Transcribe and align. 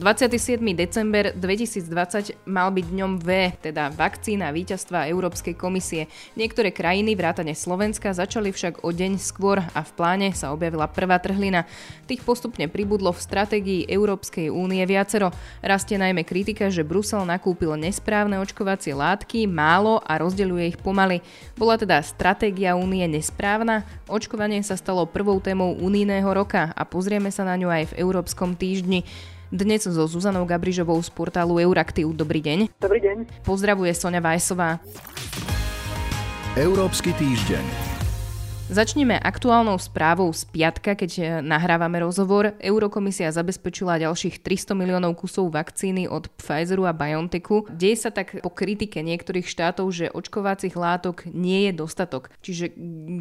27. 0.00 0.64
december 0.72 1.36
2020 1.36 2.48
mal 2.48 2.72
byť 2.72 2.86
dňom 2.88 3.20
V, 3.20 3.52
teda 3.60 3.92
vakcína 3.92 4.48
víťazstva 4.48 5.12
Európskej 5.12 5.52
komisie. 5.52 6.08
Niektoré 6.40 6.72
krajiny, 6.72 7.12
vrátane 7.12 7.52
Slovenska, 7.52 8.16
začali 8.16 8.48
však 8.48 8.80
o 8.80 8.96
deň 8.96 9.20
skôr 9.20 9.60
a 9.60 9.80
v 9.84 9.90
pláne 9.92 10.32
sa 10.32 10.56
objavila 10.56 10.88
prvá 10.88 11.20
trhlina. 11.20 11.68
Tých 12.08 12.24
postupne 12.24 12.64
pribudlo 12.64 13.12
v 13.12 13.20
stratégii 13.20 13.92
Európskej 13.92 14.48
únie 14.48 14.80
viacero. 14.88 15.36
Rastie 15.60 16.00
najmä 16.00 16.24
kritika, 16.24 16.72
že 16.72 16.80
Brusel 16.80 17.28
nakúpil 17.28 17.76
nesprávne 17.76 18.40
očkovacie 18.40 18.96
látky, 18.96 19.44
málo 19.44 20.00
a 20.00 20.16
rozdeľuje 20.16 20.64
ich 20.64 20.80
pomaly. 20.80 21.20
Bola 21.60 21.76
teda 21.76 22.00
stratégia 22.00 22.72
únie 22.72 23.04
nesprávna? 23.04 23.84
Očkovanie 24.08 24.64
sa 24.64 24.80
stalo 24.80 25.04
prvou 25.04 25.44
témou 25.44 25.76
unijného 25.76 26.32
roka 26.32 26.72
a 26.72 26.88
pozrieme 26.88 27.28
sa 27.28 27.44
na 27.44 27.52
ňu 27.60 27.68
aj 27.68 27.92
v 27.92 27.96
Európskom 28.00 28.56
týždni. 28.56 29.04
Dnes 29.50 29.82
so 29.82 30.06
Zuzanou 30.06 30.46
Gabrižovou 30.46 31.02
z 31.02 31.10
portálu 31.10 31.58
Euraktiv. 31.58 32.14
Dobrý 32.14 32.38
deň. 32.38 32.70
Dobrý 32.78 33.02
deň. 33.02 33.42
Pozdravuje 33.42 33.90
Sonja 33.98 34.22
Vajsová. 34.22 34.78
Európsky 36.54 37.10
týždeň. 37.18 37.90
Začneme 38.70 39.18
aktuálnou 39.18 39.74
správou 39.82 40.30
z 40.30 40.46
piatka, 40.46 40.94
keď 40.94 41.10
eh, 41.18 41.26
nahrávame 41.42 41.98
rozhovor. 41.98 42.54
Eurokomisia 42.62 43.34
zabezpečila 43.34 43.98
ďalších 43.98 44.38
300 44.38 44.78
miliónov 44.78 45.18
kusov 45.18 45.50
vakcíny 45.50 46.06
od 46.06 46.30
Pfizeru 46.38 46.86
a 46.86 46.94
BioNTechu. 46.94 47.66
Deje 47.74 48.06
sa 48.06 48.14
tak 48.14 48.38
po 48.38 48.54
kritike 48.54 49.02
niektorých 49.02 49.50
štátov, 49.50 49.90
že 49.90 50.14
očkovacích 50.14 50.78
látok 50.78 51.26
nie 51.26 51.66
je 51.66 51.72
dostatok. 51.74 52.30
Čiže 52.38 52.70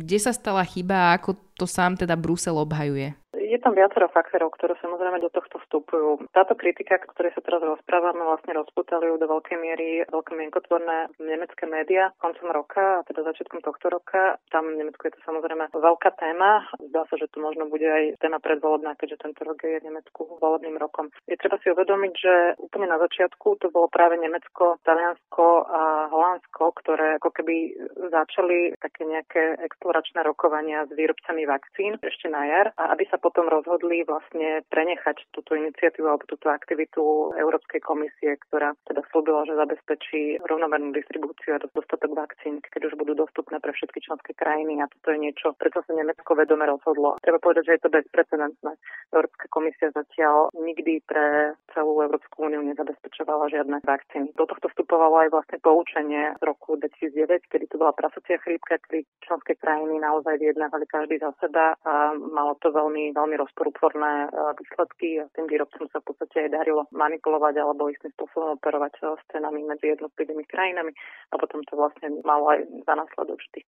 kde 0.06 0.18
sa 0.22 0.30
stala 0.30 0.62
chyba 0.62 1.10
a 1.10 1.18
ako 1.18 1.42
to 1.58 1.66
sám 1.66 1.98
teda 1.98 2.14
Brusel 2.14 2.54
obhajuje? 2.62 3.18
Je 3.50 3.58
tam 3.58 3.74
viacero 3.74 4.06
faktorov, 4.14 4.54
ktoré 4.54 4.78
samozrejme 4.78 5.18
do 5.26 5.34
tohto 5.34 5.58
vstupujú. 5.66 6.30
Táto 6.38 6.54
kritika, 6.54 7.02
ktorej 7.02 7.34
sa 7.34 7.42
teraz 7.42 7.66
rozprávame, 7.66 8.22
vlastne 8.22 8.54
rozputali 8.54 9.10
do 9.10 9.26
veľkej 9.26 9.58
miery 9.58 10.06
veľké 10.06 10.38
mienkotvorné 10.38 11.10
nemecké 11.18 11.66
médiá 11.66 12.14
koncom 12.22 12.54
roka, 12.54 13.02
a 13.02 13.06
teda 13.10 13.26
začiatkom 13.26 13.66
tohto 13.66 13.90
roka. 13.90 14.38
Tam 14.54 14.70
v 14.70 14.86
Nemecku 14.86 15.10
je 15.10 15.18
to 15.18 15.22
samozrejme 15.26 15.66
veľká 15.74 16.14
téma. 16.22 16.62
Zdá 16.78 17.10
sa, 17.10 17.18
že 17.18 17.26
to 17.34 17.42
možno 17.42 17.66
bude 17.66 17.90
aj 17.90 18.22
téma 18.22 18.38
predvolebná, 18.38 18.94
keďže 19.02 19.26
tento 19.26 19.42
rok 19.42 19.58
je 19.66 19.82
v 19.82 19.88
Nemecku 19.90 20.30
volebným 20.38 20.78
rokom. 20.78 21.10
Je 21.26 21.34
treba 21.34 21.58
si 21.66 21.74
uvedomiť, 21.74 22.14
že 22.14 22.34
úplne 22.62 22.86
na 22.86 23.02
začiatku 23.02 23.66
to 23.66 23.74
bolo 23.74 23.90
práve 23.90 24.22
Nemecko, 24.22 24.78
Taliansko 24.86 25.66
a 25.66 25.82
Holandsko, 26.14 26.70
ktoré 26.86 27.18
ako 27.18 27.34
keby 27.34 27.74
začali 28.14 28.78
také 28.78 29.10
nejaké 29.10 29.58
exploračné 29.66 30.22
rokovania 30.22 30.86
s 30.86 30.94
výrobcami 30.94 31.50
vakcín 31.50 31.98
ešte 32.06 32.30
na 32.30 32.46
jar 32.46 32.68
a 32.78 32.94
aby 32.94 33.10
sa 33.10 33.18
potom 33.18 33.39
potom 33.40 33.56
rozhodli 33.56 34.04
vlastne 34.04 34.68
prenechať 34.68 35.32
túto 35.32 35.56
iniciatívu 35.56 36.04
alebo 36.04 36.28
túto 36.28 36.52
aktivitu 36.52 37.32
Európskej 37.40 37.80
komisie, 37.80 38.36
ktorá 38.36 38.76
teda 38.84 39.00
slúbila, 39.08 39.48
že 39.48 39.56
zabezpečí 39.56 40.44
rovnomernú 40.44 40.92
distribúciu 40.92 41.56
a 41.56 41.64
dostatok 41.64 42.20
vakcín, 42.20 42.60
keď 42.60 42.92
už 42.92 43.00
budú 43.00 43.16
dostupné 43.16 43.64
pre 43.64 43.72
všetky 43.72 44.04
členské 44.04 44.36
krajiny. 44.36 44.84
A 44.84 44.92
toto 44.92 45.16
je 45.16 45.24
niečo, 45.24 45.56
preto 45.56 45.80
sa 45.88 45.96
Nemecko 45.96 46.36
vedome 46.36 46.68
rozhodlo. 46.68 47.16
Treba 47.24 47.40
povedať, 47.40 47.64
že 47.64 47.76
je 47.80 47.84
to 47.88 47.96
bezprecedentné. 47.96 48.76
Európska 49.16 49.48
komisia 49.48 49.88
zatiaľ 49.96 50.52
nikdy 50.60 51.00
pre 51.08 51.56
celú 51.72 51.96
Európsku 52.04 52.44
úniu 52.44 52.60
nezabezpečovala 52.68 53.56
žiadne 53.56 53.80
vakcíny. 53.88 54.36
Do 54.36 54.52
tohto 54.52 54.68
vstupovalo 54.68 55.16
aj 55.24 55.30
vlastne 55.32 55.64
poučenie 55.64 56.36
z 56.36 56.44
roku 56.44 56.76
2009, 56.76 57.48
kedy 57.48 57.72
to 57.72 57.80
bola 57.80 57.96
prasocia 57.96 58.36
chrípka, 58.44 58.84
kedy 58.84 59.08
členské 59.24 59.56
krajiny 59.56 59.96
naozaj 60.04 60.36
vyjednávali 60.36 60.84
každý 60.92 61.24
za 61.24 61.32
seba 61.40 61.80
a 61.88 62.12
malo 62.14 62.60
to 62.62 62.70
veľmi, 62.74 63.14
veľmi 63.14 63.29
veľmi 63.30 63.46
rozporúplné 63.46 64.14
e, 64.26 64.28
výsledky 64.58 65.22
a 65.22 65.30
tým 65.38 65.46
výrobcom 65.46 65.86
sa 65.94 66.02
v 66.02 66.08
podstate 66.10 66.50
aj 66.50 66.58
darilo 66.58 66.90
manipulovať 66.90 67.62
alebo 67.62 67.94
istým 67.94 68.10
spôsobom 68.18 68.58
operovať 68.58 68.98
s 68.98 69.24
cenami 69.30 69.62
medzi 69.70 69.94
jednotlivými 69.94 70.50
krajinami 70.50 70.90
a 71.30 71.38
potom 71.38 71.62
to 71.70 71.78
vlastne 71.78 72.18
malo 72.26 72.50
aj 72.50 72.66
za 72.90 72.94
následok, 72.98 73.38
že 73.38 73.62
tých 73.62 73.68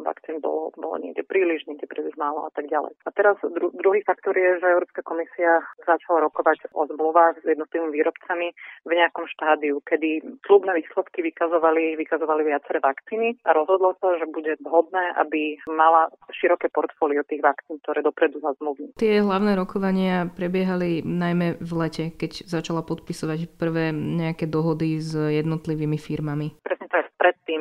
vakcín 0.00 0.40
bolo, 0.40 0.72
bolo 0.80 0.96
niekde 0.96 1.28
príliš, 1.28 1.68
niekde 1.68 1.84
príliš 1.84 2.16
málo 2.16 2.48
a 2.48 2.50
tak 2.56 2.72
ďalej. 2.72 2.96
A 3.04 3.10
teraz 3.12 3.36
dru- 3.44 3.74
druhý 3.76 4.00
faktor 4.08 4.32
je, 4.32 4.56
že 4.64 4.72
Európska 4.72 5.04
komisia 5.04 5.60
začala 5.84 6.24
rokovať 6.24 6.72
o 6.72 6.88
zmluvách 6.88 7.44
s 7.44 7.44
jednotlivými 7.44 7.92
výrobcami 7.92 8.48
v 8.88 8.92
nejakom 8.96 9.28
štádiu, 9.28 9.84
kedy 9.84 10.24
slubné 10.48 10.72
výsledky 10.80 11.20
vykazovali, 11.20 12.00
vykazovali 12.00 12.48
viaceré 12.48 12.80
vakcíny 12.80 13.36
a 13.44 13.52
rozhodlo 13.52 13.92
sa, 14.00 14.16
že 14.16 14.24
bude 14.32 14.56
vhodné, 14.64 15.12
aby 15.20 15.60
mala 15.68 16.08
široké 16.32 16.72
portfólio 16.72 17.20
tých 17.28 17.44
vakcín, 17.44 17.76
ktoré 17.84 18.00
dopredu 18.00 18.40
zazmluvní. 18.40 18.94
Tie 19.02 19.18
hlavné 19.18 19.58
rokovania 19.58 20.30
prebiehali 20.30 21.02
najmä 21.02 21.58
v 21.58 21.70
lete, 21.74 22.14
keď 22.14 22.46
začala 22.46 22.86
podpisovať 22.86 23.50
prvé 23.58 23.90
nejaké 23.90 24.46
dohody 24.46 25.02
s 25.02 25.10
jednotlivými 25.18 25.98
firmami. 25.98 26.54
Presne 26.62 26.86
tak, 26.86 27.10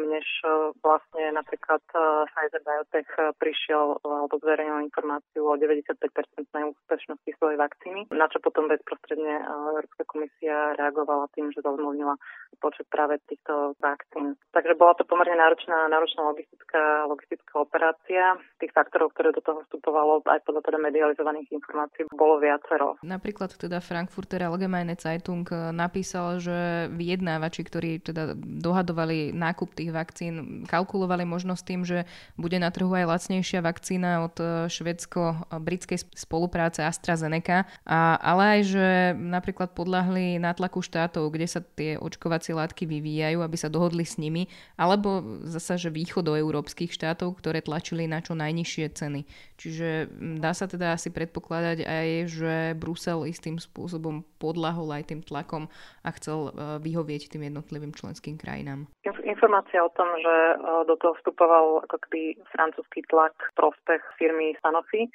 predtým, 0.01 0.09
než 0.09 0.27
e, 0.43 0.47
vlastne 0.81 1.23
napríklad 1.33 1.81
e, 1.93 1.97
Pfizer 2.33 2.61
Biotech 2.65 3.09
e, 3.17 3.21
prišiel 3.37 4.01
alebo 4.01 4.35
zverejnil 4.41 4.89
informáciu 4.89 5.45
o 5.45 5.53
95-percentnej 5.57 6.73
úspešnosti 6.73 7.29
svojej 7.37 7.57
vakcíny, 7.57 8.01
na 8.09 8.25
čo 8.29 8.41
potom 8.41 8.65
bezprostredne 8.67 9.45
Európska 9.45 10.03
komisia 10.09 10.73
reagovala 10.77 11.29
tým, 11.37 11.53
že 11.53 11.61
zazmluvnila 11.61 12.17
počet 12.59 12.85
práve 12.89 13.21
týchto 13.29 13.77
vakcín. 13.79 14.37
Takže 14.51 14.73
bola 14.77 14.97
to 14.97 15.05
pomerne 15.05 15.37
náročná, 15.37 15.87
náročná 15.89 16.29
logistická, 16.29 17.05
logistická 17.07 17.53
operácia. 17.61 18.37
Tých 18.61 18.73
faktorov, 18.73 19.13
ktoré 19.15 19.33
do 19.33 19.41
toho 19.41 19.65
vstupovalo 19.65 20.21
aj 20.27 20.41
podľa 20.45 20.61
teda 20.69 20.77
medializovaných 20.81 21.49
informácií 21.53 22.05
bolo 22.13 22.37
viacero. 22.41 22.97
Napríklad 23.01 23.57
teda 23.57 23.81
Frankfurter 23.81 24.45
Allgemeine 24.45 24.97
Zeitung 24.97 25.45
eh, 25.49 25.73
napísal, 25.73 26.37
že 26.41 26.89
vyjednávači, 26.91 27.61
ktorí 27.65 27.91
teda 28.03 28.37
dohadovali 28.37 29.33
nákup 29.33 29.73
tých 29.75 29.90
vakcín, 29.91 30.63
kalkulovali 30.67 31.23
možno 31.27 31.53
s 31.53 31.63
tým, 31.63 31.85
že 31.85 32.09
bude 32.39 32.57
na 32.57 32.71
trhu 32.71 32.91
aj 32.91 33.07
lacnejšia 33.07 33.59
vakcína 33.61 34.25
od 34.25 34.35
eh, 34.39 34.49
švedsko-britskej 34.71 36.15
spolupráce 36.15 36.81
AstraZeneca, 36.83 37.69
a, 37.85 38.17
ale 38.19 38.43
aj, 38.57 38.61
že 38.67 38.87
napríklad 39.15 39.75
podľahli 39.75 40.39
nátlaku 40.39 40.81
štátov, 40.81 41.29
kde 41.31 41.47
sa 41.47 41.59
tie 41.61 41.99
očkovacie 41.99 42.55
látky 42.55 42.87
vyvíjajú, 42.87 43.43
aby 43.43 43.57
sa 43.59 43.69
dohodli 43.69 44.07
s 44.07 44.17
nimi, 44.17 44.47
alebo 44.79 45.41
zasa, 45.45 45.75
že 45.75 45.93
východoeurópskych 45.93 46.91
štátov, 46.95 47.37
ktoré 47.37 47.59
tlačili 47.61 48.07
na 48.07 48.23
čo 48.23 48.33
najnižšie 48.33 48.85
ceny. 48.95 49.21
Čiže 49.61 50.09
dá 50.41 50.55
sa 50.57 50.65
teda 50.65 50.97
asi 50.97 51.13
predpokladať 51.13 51.85
aj, 51.85 52.07
že 52.31 52.55
Brusel 52.77 53.29
istým 53.29 53.61
spôsobom 53.61 54.25
podlahol 54.41 54.89
aj 54.89 55.13
tým 55.13 55.21
tlakom 55.21 55.69
a 56.01 56.09
chcel 56.17 56.49
e, 56.49 56.81
vyhovieť 56.81 57.29
tým 57.29 57.53
jednotlivým 57.53 57.93
členským 57.93 58.41
krajinám. 58.41 58.89
Informácia 59.21 59.80
o 59.83 59.93
tom, 59.93 60.09
že 60.21 60.35
e, 60.53 60.55
do 60.85 60.95
toho 60.97 61.13
vstupoval 61.19 61.85
ako 61.85 61.97
keby 62.07 62.37
francúzsky 62.53 63.01
tlak 63.09 63.33
prospech 63.57 64.01
firmy 64.15 64.55
Sanofi, 64.61 65.07
e, 65.07 65.09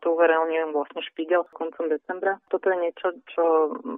to 0.00 0.16
uverejnil 0.16 0.72
vlastne 0.72 1.04
Špígel 1.04 1.44
v 1.48 1.56
koncom 1.56 1.86
decembra. 1.92 2.40
Toto 2.48 2.72
je 2.72 2.76
niečo, 2.80 3.12
čo 3.30 3.44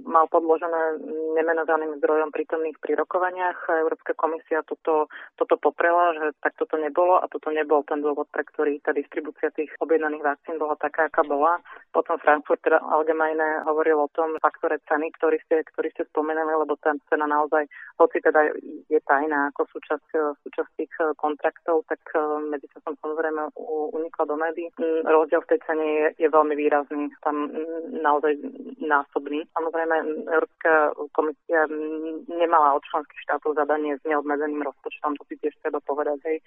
mal 0.04 0.26
podložené 0.28 1.02
nemenovaným 1.38 1.98
zdrojom 2.02 2.30
prítomných 2.34 2.78
pri 2.82 2.98
rokovaniach. 2.98 3.70
Európska 3.82 4.14
komisia 4.18 4.62
toto, 4.66 5.08
toto 5.38 5.54
poprela, 5.56 6.14
že 6.18 6.26
tak 6.42 6.58
toto 6.58 6.76
nebolo 6.76 7.20
a 7.22 7.26
toto 7.30 7.50
nebol 7.54 7.84
ten 7.86 8.02
dôvod, 8.02 8.28
pre 8.34 8.44
ktorý 8.44 8.82
tá 8.82 8.90
distribúcia 8.90 9.54
tých 9.54 9.70
objednaných 9.78 10.24
vakcín 10.24 10.56
bola 10.58 10.74
taká, 10.76 11.06
aká 11.08 11.22
bola. 11.24 11.62
Potom 11.94 12.18
Frankfurt 12.20 12.60
teda 12.62 12.82
Allgemeine 12.82 13.64
hovoril 13.64 13.98
o 14.00 14.12
tom 14.12 14.36
faktore 14.40 14.80
ceny, 14.88 15.12
ktorý 15.16 15.38
ste, 15.46 15.64
ktorý 15.74 15.88
ste 15.94 16.04
spomenuli, 16.10 16.52
lebo 16.64 16.76
tá 16.80 16.92
cena 17.08 17.26
naozaj, 17.28 17.64
hoci 18.00 18.18
teda 18.20 18.52
je 18.88 19.00
tajná 19.04 19.50
ako 19.52 19.68
súčasť, 19.72 20.07
súčasť 20.14 20.70
tých 20.78 20.92
eh, 21.00 21.12
kontraktov, 21.16 21.84
tak 21.88 22.00
eh, 22.14 22.20
medzi 22.48 22.66
som 22.84 22.94
samozrejme 22.98 23.52
unikla 23.94 24.24
do 24.24 24.36
médií. 24.36 24.68
Mm, 24.78 25.04
rozdiel 25.04 25.42
v 25.44 25.50
tej 25.54 25.60
cene 25.66 25.86
je, 25.86 26.06
je 26.24 26.28
veľmi 26.28 26.54
výrazný, 26.56 27.12
tam 27.20 27.52
mm, 27.52 28.00
naozaj 28.00 28.32
násobný. 28.80 29.44
Samozrejme, 29.52 29.96
Európska 30.28 30.72
komisia 31.12 31.68
mm, 31.68 32.30
nemala 32.30 32.76
od 32.76 32.84
členských 32.88 33.20
štátov 33.28 33.58
zadanie 33.58 33.96
s 33.98 34.02
neobmedzeným 34.08 34.64
rozpočtom, 34.64 35.16
to 35.18 35.24
si 35.28 35.36
tiež 35.40 35.54
treba 35.60 35.82
povedať, 35.84 36.18
hej 36.24 36.38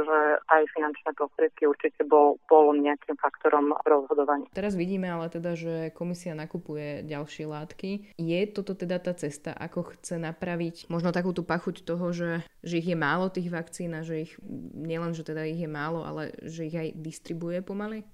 že 0.00 0.18
aj 0.48 0.62
finančné 0.72 1.10
prostriedky 1.12 1.68
určite 1.68 2.02
bol, 2.08 2.40
bol 2.48 2.72
nejakým 2.72 3.16
faktorom 3.20 3.76
v 3.76 3.86
rozhodovaní. 3.86 4.44
Teraz 4.56 4.74
vidíme 4.74 5.12
ale 5.12 5.28
teda, 5.28 5.52
že 5.52 5.92
komisia 5.92 6.32
nakupuje 6.32 7.04
ďalšie 7.04 7.44
látky. 7.44 7.90
Je 8.16 8.40
toto 8.48 8.72
teda 8.72 8.96
tá 8.98 9.12
cesta, 9.12 9.52
ako 9.52 9.92
chce 9.96 10.16
napraviť 10.16 10.88
možno 10.88 11.12
takú 11.12 11.36
tú 11.36 11.44
pachuť 11.44 11.84
toho, 11.84 12.10
že, 12.10 12.30
že 12.64 12.80
ich 12.80 12.88
je 12.88 12.98
málo 12.98 13.28
tých 13.28 13.52
vakcín 13.52 13.92
a 13.92 14.00
že 14.00 14.28
ich 14.28 14.32
nielen, 14.74 15.12
že 15.12 15.26
teda 15.26 15.44
ich 15.44 15.60
je 15.60 15.70
málo, 15.70 16.02
ale 16.02 16.32
že 16.44 16.68
ich 16.68 16.76
aj 16.76 16.88
distribuje 16.96 17.60
pomaly? 17.60 18.04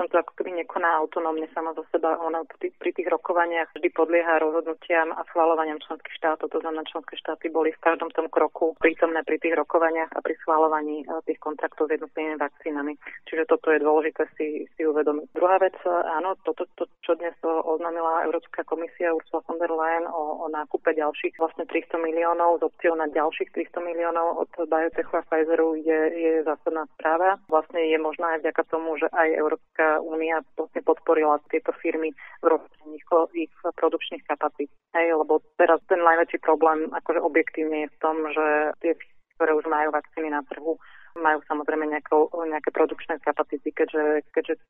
Tomto 0.00 0.16
ako 0.20 0.32
keby 0.40 0.64
nekoná 0.64 0.96
autonómne 0.96 1.44
sama 1.52 1.76
za 1.76 1.84
seba. 1.92 2.16
Ona 2.24 2.42
pri 2.58 2.90
tých 2.96 3.08
rokovaniach 3.08 3.72
vždy 3.76 3.88
podlieha 3.92 4.40
rozhodnutiam 4.40 5.12
a 5.12 5.22
schváľovaniam 5.28 5.76
členských 5.84 6.16
štátov. 6.16 6.48
To 6.50 6.58
znamená, 6.64 6.88
členské 6.88 7.20
štáty 7.20 7.52
boli 7.52 7.70
v 7.76 7.82
každom 7.84 8.08
tom 8.16 8.32
kroku 8.32 8.72
prítomné 8.80 9.20
pri 9.22 9.36
tých 9.36 9.54
rokovaniach 9.60 10.10
a 10.16 10.24
pri 10.24 10.34
schváľovaní 10.40 11.04
e, 11.04 11.20
tých 11.28 11.40
kontraktov 11.40 11.92
s 11.92 12.00
jednotlivými 12.00 12.36
vakcínami. 12.36 12.96
Čiže 13.28 13.44
toto 13.46 13.70
je 13.70 13.84
dôležité 13.84 14.26
si, 14.34 14.68
si 14.74 14.82
uvedomiť. 14.82 15.30
Druhá 15.36 15.56
vec, 15.62 15.76
e, 15.86 15.92
áno, 15.92 16.34
toto, 16.42 16.66
to, 16.74 16.90
čo 17.06 17.14
dnes 17.14 17.36
oznámila 17.44 18.26
Európska 18.26 18.66
komisia 18.66 19.14
Ursula 19.14 19.44
von 19.46 19.62
der 19.62 19.70
Leyen 19.70 20.10
o, 20.10 20.44
o 20.44 20.46
nákupe 20.50 20.96
ďalších 20.96 21.38
vlastne 21.38 21.68
300 21.68 22.00
miliónov 22.02 22.58
s 22.58 22.62
opciou 22.66 22.98
na 22.98 23.06
ďalších 23.06 23.54
300 23.54 23.78
miliónov 23.84 24.42
od 24.42 24.50
Biotechu 24.66 25.14
a 25.16 25.22
Pfizeru 25.22 25.78
je, 25.78 26.00
je 26.18 26.32
zásadná 26.42 26.88
správa. 26.98 27.38
Vlastne 27.46 27.78
je 27.86 27.98
možná 28.00 28.34
aj 28.34 28.48
vďaka 28.48 28.62
tomu, 28.66 28.98
že 28.98 29.06
aj 29.14 29.28
Európska 29.38 29.69
únia 30.02 30.42
vlastne 30.56 30.82
podporila 30.82 31.40
tieto 31.48 31.72
firmy 31.78 32.12
v 32.42 32.46
rozšírení 32.46 33.00
ich 33.38 33.54
produkčných 33.76 34.24
kapacít. 34.26 34.70
Hej, 34.96 35.14
lebo 35.14 35.40
teraz 35.56 35.80
ten 35.86 36.02
najväčší 36.02 36.38
problém 36.42 36.90
akože 36.90 37.20
objektívne 37.20 37.86
je 37.86 37.92
v 37.92 38.00
tom, 38.02 38.16
že 38.32 38.46
tie 38.82 38.92
ktoré 39.40 39.56
už 39.56 39.64
majú 39.72 39.88
vakcíny 39.88 40.28
na 40.28 40.44
trhu, 40.52 40.76
majú 41.16 41.40
samozrejme 41.48 41.88
nejakou, 41.88 42.28
nejaké 42.44 42.76
produkčné 42.76 43.16
kapacity, 43.24 43.72
keďže, 43.72 44.28
keďže 44.36 44.60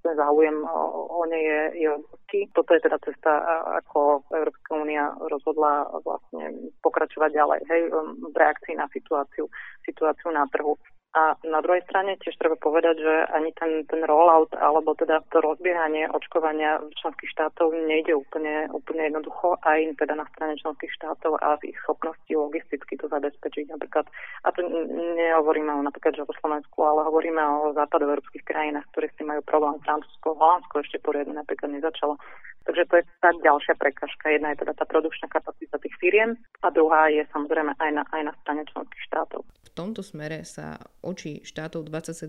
ten 0.00 0.14
záujem 0.16 0.64
o, 0.64 0.80
o 1.12 1.22
ne 1.28 1.36
je, 1.36 1.60
je 1.76 1.88
obrovský. 1.92 2.48
Toto 2.54 2.74
je 2.74 2.80
teda 2.80 2.98
cesta, 3.04 3.32
ako 3.84 4.24
Európska 4.32 4.70
únia 4.74 5.12
rozhodla 5.28 5.92
vlastne 6.04 6.72
pokračovať 6.82 7.30
ďalej 7.32 7.60
hej, 7.68 7.80
v 8.32 8.36
reakcii 8.36 8.74
na 8.76 8.88
situáciu, 8.92 9.48
situáciu 9.84 10.32
na 10.32 10.48
trhu. 10.52 10.76
A 11.16 11.40
na 11.40 11.64
druhej 11.64 11.80
strane 11.88 12.20
tiež 12.20 12.36
treba 12.36 12.60
povedať, 12.60 13.00
že 13.00 13.14
ani 13.32 13.48
ten, 13.56 13.80
ten 13.88 14.04
rollout 14.04 14.52
alebo 14.52 14.92
teda 14.92 15.24
to 15.32 15.40
rozbiehanie 15.40 16.04
očkovania 16.12 16.84
členských 17.00 17.32
štátov 17.32 17.72
nejde 17.72 18.12
úplne, 18.12 18.68
úplne 18.76 19.08
jednoducho 19.08 19.56
aj 19.64 19.96
teda 19.96 20.20
na 20.20 20.28
strane 20.36 20.60
členských 20.60 20.92
štátov 21.00 21.40
a 21.40 21.56
v 21.64 21.72
ich 21.72 21.78
schopnosti 21.80 22.28
logisticky 22.28 23.00
to 23.00 23.08
zabezpečiť. 23.08 23.72
Napríklad, 23.72 24.04
a 24.44 24.48
to 24.52 24.60
nehovoríme 25.16 25.72
o 25.72 25.80
napríklad 25.80 26.12
že 26.12 26.28
o 26.28 26.38
Slovensku, 26.44 26.76
ale 26.84 27.08
hovoríme 27.08 27.40
o 27.40 27.72
západoeurópskych 27.72 28.44
krajinách, 28.44 28.84
ktoré 28.92 29.08
si 29.16 29.24
majú 29.24 29.40
problém. 29.48 29.80
Francúzsko, 29.80 30.36
Holandsko 30.36 30.84
ešte 30.84 31.00
poriadne 31.00 31.40
napríklad 31.40 31.72
nezačalo 31.72 32.20
Takže 32.68 32.84
to 32.84 32.94
je 33.00 33.04
tá 33.24 33.32
ďalšia 33.40 33.80
prekažka. 33.80 34.28
Jedna 34.28 34.52
je 34.52 34.60
teda 34.60 34.76
tá 34.76 34.84
produkčná 34.84 35.24
kapacita 35.32 35.80
tých 35.80 35.96
firiem 35.96 36.36
a 36.60 36.68
druhá 36.68 37.08
je 37.08 37.24
samozrejme 37.32 37.72
aj 37.80 37.90
na, 37.96 38.04
aj 38.12 38.22
na 38.28 38.32
strane 38.44 38.68
členských 38.68 39.02
štátov. 39.08 39.40
V 39.40 39.70
tomto 39.72 40.04
smere 40.04 40.44
sa 40.44 40.76
oči 41.08 41.40
štátov 41.42 41.88
27 41.88 42.28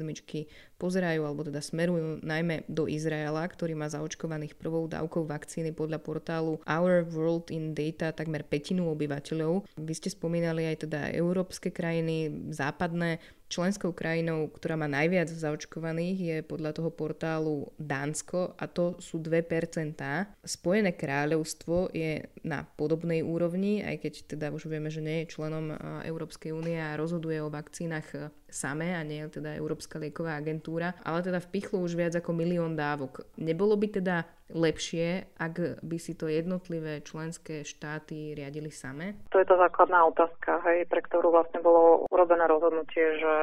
pozerajú 0.79 1.21
alebo 1.27 1.43
teda 1.43 1.59
smerujú 1.59 2.23
najmä 2.23 2.63
do 2.71 2.87
Izraela, 2.87 3.43
ktorý 3.43 3.75
má 3.75 3.91
zaočkovaných 3.91 4.55
prvou 4.55 4.87
dávkou 4.87 5.27
vakcíny 5.27 5.75
podľa 5.75 5.99
portálu 5.99 6.63
Our 6.63 7.03
World 7.03 7.51
in 7.51 7.75
Data 7.75 8.15
takmer 8.15 8.47
petinu 8.47 8.87
obyvateľov. 8.95 9.67
Vy 9.75 9.93
ste 9.93 10.09
spomínali 10.09 10.65
aj 10.71 10.87
teda 10.87 11.11
európske 11.11 11.69
krajiny, 11.69 12.49
západné, 12.55 13.19
Členskou 13.49 13.97
krajinou, 13.97 14.45
ktorá 14.53 14.77
má 14.77 14.85
najviac 14.85 15.25
zaočkovaných, 15.25 16.17
je 16.21 16.37
podľa 16.45 16.77
toho 16.77 16.93
portálu 16.93 17.73
Dánsko 17.81 18.53
a 18.53 18.69
to 18.69 18.93
sú 19.01 19.17
2%. 19.17 19.97
Spojené 20.45 20.93
kráľovstvo 20.93 21.89
je 21.89 22.29
na 22.45 22.69
podobnej 22.77 23.25
úrovni, 23.25 23.81
aj 23.81 24.05
keď 24.05 24.13
teda 24.37 24.47
už 24.53 24.69
vieme, 24.69 24.93
že 24.93 25.01
nie 25.01 25.25
je 25.25 25.33
členom 25.33 25.73
Európskej 26.05 26.53
únie 26.53 26.77
a 26.77 26.93
rozhoduje 26.93 27.41
o 27.41 27.49
vakcínach 27.49 28.29
samé 28.49 28.97
a 28.97 29.01
nie 29.05 29.25
teda 29.29 29.57
Európska 29.57 29.97
lieková 30.01 30.37
agentúra, 30.37 30.93
ale 31.05 31.25
teda 31.25 31.41
vpichlo 31.41 31.81
už 31.81 31.97
viac 31.97 32.13
ako 32.17 32.33
milión 32.33 32.73
dávok. 32.77 33.25
Nebolo 33.37 33.77
by 33.77 33.87
teda 34.01 34.25
lepšie, 34.49 35.37
ak 35.37 35.85
by 35.85 35.97
si 36.01 36.17
to 36.17 36.25
jednotlivé 36.25 37.05
členské 37.05 37.61
štáty 37.61 38.33
riadili 38.33 38.73
same? 38.73 39.13
To 39.29 39.37
je 39.37 39.45
tá 39.45 39.53
základná 39.53 40.01
otázka, 40.09 40.65
hej, 40.65 40.89
pre 40.89 41.05
ktorú 41.05 41.29
vlastne 41.29 41.61
bolo 41.61 42.09
urobené 42.09 42.49
rozhodnutie, 42.49 43.21
že 43.21 43.33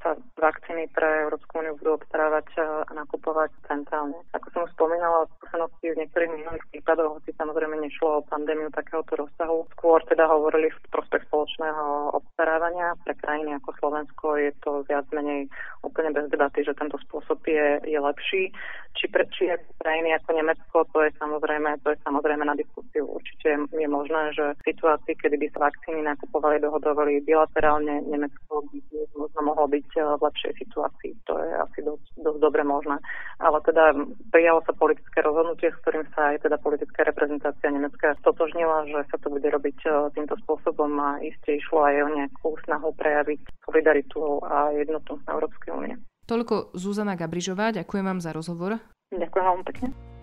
sa 0.00 0.16
vakcíny 0.40 0.88
pre 0.94 1.28
Európsku 1.28 1.60
úniu 1.60 1.76
budú 1.76 2.00
obstarávať 2.00 2.46
a 2.88 2.92
nakupovať 2.96 3.50
centrálne. 3.68 4.16
Ako 4.32 4.46
som 4.54 4.60
už 4.64 4.72
spomínala, 4.74 5.28
skúsenosti 5.38 5.92
v 5.92 5.98
niektorých 6.04 6.32
minulých 6.32 6.64
prípadoch, 6.72 7.20
hoci 7.20 7.30
samozrejme 7.36 7.76
nešlo 7.78 8.22
o 8.22 8.26
pandémiu 8.26 8.72
takéhoto 8.72 9.26
rozsahu, 9.26 9.68
skôr 9.76 10.00
teda 10.08 10.30
hovorili 10.30 10.72
v 10.72 10.78
prospech 10.88 11.26
spoločného 11.28 12.16
obstarávania 12.16 12.96
pre 13.04 13.14
krajiny 13.18 13.58
ako 13.58 13.70
Slovensko 13.78 14.26
je 14.38 14.50
to 14.62 14.86
viac 14.86 15.04
menej 15.10 15.50
úplne 15.82 16.14
bez 16.14 16.30
debaty, 16.30 16.62
že 16.62 16.78
tento 16.78 16.98
spôsob 17.08 17.42
je, 17.46 17.82
je 17.84 17.98
lepší. 17.98 18.54
Či, 18.98 19.06
pre, 19.14 19.24
či 19.30 19.50
je 19.50 19.56
krajiny 19.78 20.10
ako 20.18 20.30
Nemecko, 20.34 20.76
to 20.90 20.98
je 21.06 21.10
samozrejme, 21.22 21.78
to 21.86 21.94
je 21.94 21.98
samozrejme 22.02 22.42
na 22.42 22.54
diskusiu. 22.58 23.06
Určite 23.06 23.68
je 23.70 23.88
možné, 23.88 24.34
že 24.34 24.58
v 24.58 24.64
situácii, 24.74 25.14
kedy 25.14 25.36
by 25.38 25.46
sa 25.54 25.70
vakcíny 25.70 26.02
nakupovali, 26.02 26.58
dohodovali 26.58 27.22
bilaterálne, 27.22 28.02
Nemecko 28.10 28.66
by 28.66 28.78
možno 29.14 29.37
mohlo 29.42 29.66
byť 29.70 29.88
eh, 29.96 30.02
v 30.18 30.22
lepšej 30.22 30.52
situácii. 30.64 31.12
To 31.26 31.32
je 31.38 31.50
asi 31.54 31.78
dosť, 31.84 32.06
dosť 32.18 32.38
dobre 32.42 32.62
možné. 32.64 32.96
Ale 33.38 33.58
teda 33.62 33.94
prijalo 34.34 34.60
sa 34.66 34.74
politické 34.74 35.22
rozhodnutie, 35.22 35.70
s 35.70 35.80
ktorým 35.84 36.06
sa 36.14 36.34
aj 36.34 36.46
teda 36.46 36.56
politická 36.58 37.06
reprezentácia 37.06 37.68
Nemecka 37.70 38.18
stotožnila, 38.22 38.86
že 38.90 39.00
sa 39.08 39.16
to 39.22 39.28
bude 39.30 39.46
robiť 39.46 39.78
eh, 39.86 39.92
týmto 40.14 40.34
spôsobom 40.46 40.90
a 40.98 41.22
iste 41.22 41.58
išlo 41.58 41.84
aj 41.84 41.94
o 42.02 42.08
nejakú 42.18 42.48
snahu 42.66 42.88
prejaviť 42.98 43.40
solidaritu 43.62 44.42
a 44.44 44.74
jednotnosť 44.74 45.22
na 45.26 45.32
Európskej 45.36 45.70
únie. 45.74 45.94
Toľko 46.28 46.76
Zuzana 46.76 47.16
Gabrižová, 47.16 47.72
ďakujem 47.72 48.04
vám 48.04 48.20
za 48.20 48.36
rozhovor. 48.36 48.76
Ďakujem 49.08 49.44
vám 49.48 49.64
pekne. 49.64 50.17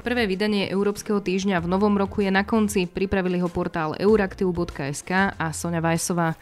Prvé 0.00 0.24
vydanie 0.24 0.64
Európskeho 0.72 1.20
týždňa 1.20 1.60
v 1.60 1.68
novom 1.68 1.92
roku 2.00 2.24
je 2.24 2.32
na 2.32 2.40
konci. 2.40 2.88
Pripravili 2.88 3.36
ho 3.44 3.52
portál 3.52 3.92
euraktiv.sk 4.00 5.36
a 5.36 5.46
Sonja 5.52 5.84
Vajsová. 5.84 6.32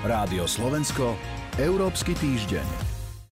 Rádio 0.00 0.48
Slovensko, 0.48 1.12
Európsky 1.60 2.16
týždeň. 2.16 2.95